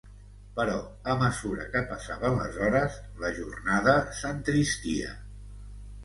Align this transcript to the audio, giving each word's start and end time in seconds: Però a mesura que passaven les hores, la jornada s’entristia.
Però 0.59 0.75
a 1.11 1.15
mesura 1.23 1.65
que 1.73 1.83
passaven 1.91 2.37
les 2.39 2.57
hores, 2.67 2.95
la 3.25 3.31
jornada 3.35 3.93
s’entristia. 4.21 5.13